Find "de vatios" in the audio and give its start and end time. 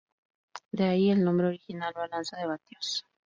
2.39-3.05